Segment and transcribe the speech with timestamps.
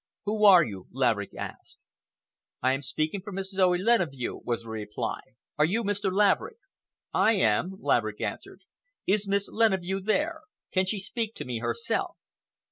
[0.25, 1.77] "Who are you?" Laverick asked.
[2.59, 5.19] "I am speaking for Miss Zoe Leneveu," was the reply.
[5.59, 6.11] "Are you Mr.
[6.11, 6.57] Laverick?"
[7.13, 8.63] "I am," Laverick answered.
[9.05, 10.41] "Is Miss Leneveu there?
[10.73, 12.15] Can she speak to me herself?"